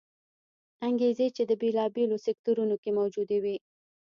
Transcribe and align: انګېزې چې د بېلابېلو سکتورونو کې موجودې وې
انګېزې 0.87 1.27
چې 1.35 1.43
د 1.45 1.51
بېلابېلو 1.61 2.17
سکتورونو 2.25 2.75
کې 2.81 2.89
موجودې 2.97 3.37
وې 3.43 3.55